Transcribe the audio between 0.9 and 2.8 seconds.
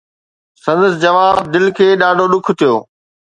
جواب دل کي ڏاڍو ڏک ٿيو